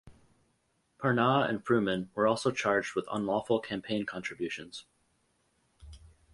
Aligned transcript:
Parnas 0.97 1.47
and 1.47 1.63
Fruman 1.63 2.07
were 2.15 2.25
also 2.25 2.49
charged 2.49 2.95
with 2.95 3.07
unlawful 3.11 3.59
campaign 3.59 4.03
contributions. 4.03 4.85